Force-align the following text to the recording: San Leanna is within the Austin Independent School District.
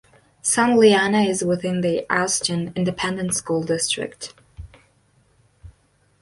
San 0.41 0.79
Leanna 0.79 1.19
is 1.21 1.43
within 1.43 1.81
the 1.81 2.07
Austin 2.09 2.73
Independent 2.75 3.35
School 3.35 3.61
District. 3.61 4.33